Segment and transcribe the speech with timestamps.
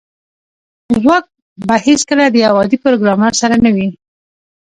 [1.01, 1.25] ځواک
[1.67, 3.87] به هیڅکله د یو عادي پروګرامر سره نه وي